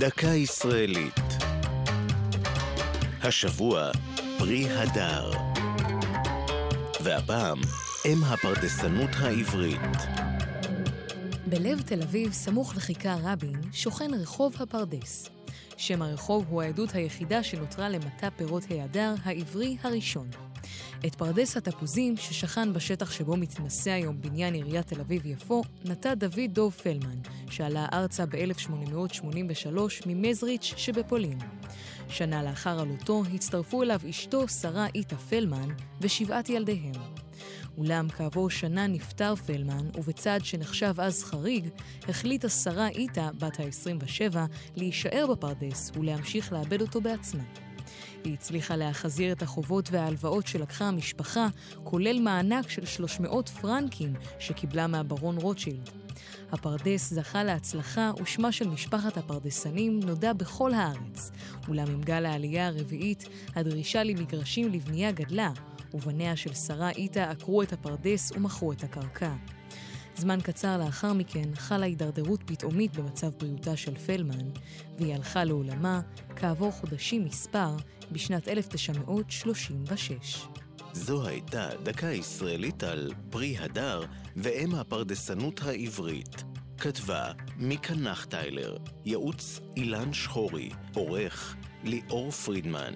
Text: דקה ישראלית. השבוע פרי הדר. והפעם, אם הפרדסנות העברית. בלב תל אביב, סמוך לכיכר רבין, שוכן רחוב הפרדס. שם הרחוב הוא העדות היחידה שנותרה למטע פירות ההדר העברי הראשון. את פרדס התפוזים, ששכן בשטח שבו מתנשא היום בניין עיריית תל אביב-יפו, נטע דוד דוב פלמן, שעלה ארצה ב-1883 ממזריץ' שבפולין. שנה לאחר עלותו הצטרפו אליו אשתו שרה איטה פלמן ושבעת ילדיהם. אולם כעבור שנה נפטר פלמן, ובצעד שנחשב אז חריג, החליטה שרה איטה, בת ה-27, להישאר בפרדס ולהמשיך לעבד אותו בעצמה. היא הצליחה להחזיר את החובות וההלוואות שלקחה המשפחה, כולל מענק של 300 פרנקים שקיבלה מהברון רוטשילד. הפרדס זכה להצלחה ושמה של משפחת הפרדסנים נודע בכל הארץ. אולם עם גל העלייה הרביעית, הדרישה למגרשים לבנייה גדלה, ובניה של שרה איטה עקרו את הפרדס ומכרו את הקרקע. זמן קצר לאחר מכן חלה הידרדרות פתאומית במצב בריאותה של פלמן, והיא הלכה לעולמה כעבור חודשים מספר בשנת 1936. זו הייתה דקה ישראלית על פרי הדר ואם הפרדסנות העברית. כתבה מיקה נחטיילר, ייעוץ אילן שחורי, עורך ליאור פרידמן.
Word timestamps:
דקה 0.00 0.26
ישראלית. 0.26 1.20
השבוע 3.22 3.90
פרי 4.38 4.66
הדר. 4.70 5.30
והפעם, 7.00 7.58
אם 8.06 8.24
הפרדסנות 8.24 9.10
העברית. 9.18 9.96
בלב 11.46 11.82
תל 11.82 12.02
אביב, 12.02 12.32
סמוך 12.32 12.76
לכיכר 12.76 13.16
רבין, 13.24 13.60
שוכן 13.72 14.10
רחוב 14.14 14.54
הפרדס. 14.60 15.30
שם 15.80 16.02
הרחוב 16.02 16.44
הוא 16.48 16.62
העדות 16.62 16.94
היחידה 16.94 17.42
שנותרה 17.42 17.88
למטע 17.88 18.30
פירות 18.30 18.62
ההדר 18.70 19.14
העברי 19.24 19.76
הראשון. 19.82 20.28
את 21.06 21.14
פרדס 21.14 21.56
התפוזים, 21.56 22.16
ששכן 22.16 22.72
בשטח 22.72 23.10
שבו 23.10 23.36
מתנשא 23.36 23.90
היום 23.90 24.20
בניין 24.20 24.54
עיריית 24.54 24.86
תל 24.86 25.00
אביב-יפו, 25.00 25.62
נטע 25.84 26.14
דוד 26.14 26.50
דוב 26.52 26.72
פלמן, 26.72 27.18
שעלה 27.50 27.86
ארצה 27.92 28.26
ב-1883 28.26 29.78
ממזריץ' 30.06 30.74
שבפולין. 30.76 31.38
שנה 32.08 32.42
לאחר 32.42 32.80
עלותו 32.80 33.22
הצטרפו 33.34 33.82
אליו 33.82 34.00
אשתו 34.10 34.48
שרה 34.48 34.86
איטה 34.94 35.16
פלמן 35.16 35.68
ושבעת 36.00 36.48
ילדיהם. 36.48 36.94
אולם 37.78 38.08
כעבור 38.08 38.50
שנה 38.50 38.86
נפטר 38.86 39.34
פלמן, 39.34 39.88
ובצעד 39.94 40.44
שנחשב 40.44 40.94
אז 40.98 41.24
חריג, 41.24 41.68
החליטה 42.08 42.48
שרה 42.48 42.88
איטה, 42.88 43.30
בת 43.38 43.60
ה-27, 43.60 44.36
להישאר 44.76 45.26
בפרדס 45.30 45.90
ולהמשיך 45.94 46.52
לעבד 46.52 46.80
אותו 46.80 47.00
בעצמה. 47.00 47.42
היא 48.24 48.34
הצליחה 48.34 48.76
להחזיר 48.76 49.32
את 49.32 49.42
החובות 49.42 49.88
וההלוואות 49.92 50.46
שלקחה 50.46 50.84
המשפחה, 50.84 51.48
כולל 51.84 52.20
מענק 52.20 52.70
של 52.70 52.86
300 52.86 53.48
פרנקים 53.48 54.14
שקיבלה 54.38 54.86
מהברון 54.86 55.36
רוטשילד. 55.36 55.90
הפרדס 56.52 57.14
זכה 57.14 57.44
להצלחה 57.44 58.10
ושמה 58.22 58.52
של 58.52 58.68
משפחת 58.68 59.16
הפרדסנים 59.16 60.00
נודע 60.00 60.32
בכל 60.32 60.74
הארץ. 60.74 61.30
אולם 61.68 61.86
עם 61.90 62.00
גל 62.00 62.26
העלייה 62.26 62.66
הרביעית, 62.66 63.28
הדרישה 63.54 64.02
למגרשים 64.02 64.72
לבנייה 64.72 65.12
גדלה, 65.12 65.50
ובניה 65.94 66.36
של 66.36 66.54
שרה 66.54 66.90
איטה 66.90 67.30
עקרו 67.30 67.62
את 67.62 67.72
הפרדס 67.72 68.32
ומכרו 68.32 68.72
את 68.72 68.84
הקרקע. 68.84 69.32
זמן 70.16 70.40
קצר 70.40 70.78
לאחר 70.78 71.12
מכן 71.12 71.54
חלה 71.54 71.86
הידרדרות 71.86 72.40
פתאומית 72.46 72.96
במצב 72.96 73.30
בריאותה 73.38 73.76
של 73.76 73.94
פלמן, 73.94 74.48
והיא 74.98 75.14
הלכה 75.14 75.44
לעולמה 75.44 76.00
כעבור 76.36 76.72
חודשים 76.72 77.24
מספר 77.24 77.76
בשנת 78.12 78.48
1936. 78.48 80.46
זו 80.92 81.26
הייתה 81.26 81.68
דקה 81.82 82.06
ישראלית 82.06 82.82
על 82.82 83.12
פרי 83.30 83.56
הדר 83.58 84.02
ואם 84.36 84.74
הפרדסנות 84.74 85.60
העברית. 85.62 86.44
כתבה 86.78 87.32
מיקה 87.56 87.94
נחטיילר, 87.94 88.76
ייעוץ 89.04 89.60
אילן 89.76 90.12
שחורי, 90.12 90.70
עורך 90.94 91.56
ליאור 91.84 92.30
פרידמן. 92.30 92.94